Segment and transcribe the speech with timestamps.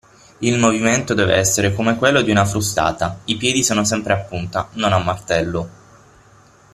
[0.39, 3.19] Il movimento deve essere come quello di una frustata.
[3.25, 5.69] I piedi sono sempre a punta (non a martello).